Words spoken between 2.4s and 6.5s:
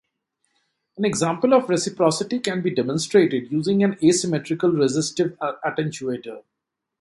be demonstrated using an asymmetrical resistive attenuator.